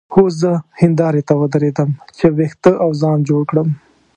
[0.13, 0.51] هو زه
[0.81, 3.69] هندارې ته ودرېدم چې وېښته او ځان جوړ کړم.